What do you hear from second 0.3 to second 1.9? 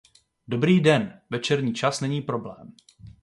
Dobrý den, večerní